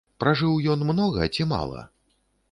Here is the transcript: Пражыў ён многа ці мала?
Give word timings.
Пражыў 0.21 0.53
ён 0.75 0.81
многа 0.91 1.27
ці 1.35 1.47
мала? 1.51 1.85